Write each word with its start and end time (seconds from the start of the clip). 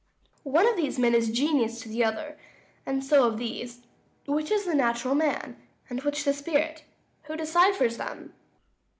_One 0.51 0.67
of 0.67 0.77
these 0.77 0.97
men 0.97 1.13
is 1.13 1.29
Genius 1.29 1.79
to 1.81 1.87
the 1.89 2.03
other; 2.03 2.35
And 2.87 3.03
so 3.05 3.27
of 3.27 3.37
these. 3.37 3.83
Which 4.25 4.49
is 4.49 4.65
the 4.65 4.73
natural 4.73 5.13
man, 5.13 5.57
And 5.91 6.01
which 6.01 6.23
the 6.23 6.33
spirit? 6.33 6.85
who 7.25 7.35
deciphers 7.35 7.97
them? 7.97 8.33